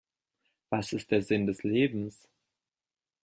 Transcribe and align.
Was 0.71 0.93
ist 0.93 1.11
der 1.11 1.21
Sinn 1.21 1.45
des 1.45 1.61
Lebens? 1.61 2.27